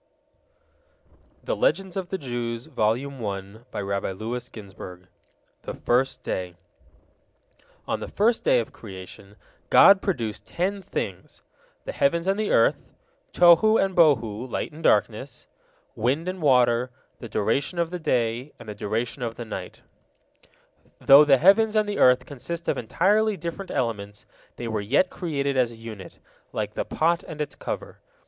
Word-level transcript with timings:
THE 1.43 1.55
FIRST 5.85 6.23
DAY 6.23 6.55
On 7.87 7.99
the 7.99 8.07
first 8.07 8.43
day 8.43 8.59
of 8.59 8.73
creation 8.73 9.35
God 9.69 10.01
produced 10.01 10.45
ten 10.47 10.81
things: 10.81 11.43
the 11.85 11.91
heavens 11.91 12.25
and 12.27 12.39
the 12.39 12.49
earth, 12.49 12.93
Tohu 13.31 13.77
and 13.77 13.95
Bohu, 13.95 14.49
light 14.49 14.71
and 14.71 14.81
darkness, 14.83 15.45
wind 15.95 16.27
and 16.27 16.41
water, 16.41 16.89
the 17.19 17.29
duration 17.29 17.77
of 17.77 17.91
the 17.91 17.99
day 17.99 18.53
and 18.57 18.67
the 18.67 18.73
duration 18.73 19.21
of 19.21 19.35
the 19.35 19.45
night. 19.45 19.81
Though 20.99 21.23
the 21.23 21.37
heavens 21.37 21.75
and 21.75 21.87
the 21.87 21.99
earth 21.99 22.25
consist 22.25 22.67
of 22.67 22.75
entirely 22.79 23.37
different 23.37 23.69
elements, 23.69 24.25
they 24.55 24.67
were 24.67 24.81
yet 24.81 25.11
created 25.11 25.55
as 25.55 25.71
a 25.71 25.75
unit, 25.75 26.17
"like 26.51 26.73
the 26.73 26.85
pot 26.85 27.23
and 27.27 27.39
its 27.39 27.53
cover." 27.53 27.99